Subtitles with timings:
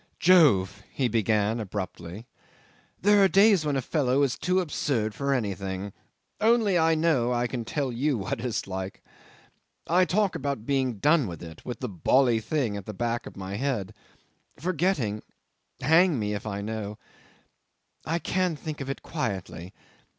[0.17, 2.25] '"Jove!" he began abruptly,
[3.03, 5.93] "there are days when a fellow is too absurd for anything;
[6.39, 9.03] only I know I can tell you what I like.
[9.85, 13.37] I talk about being done with it with the bally thing at the back of
[13.37, 13.93] my head...
[14.57, 15.21] Forgetting...
[15.81, 16.97] Hang me if I know!
[18.03, 19.71] I can think of it quietly.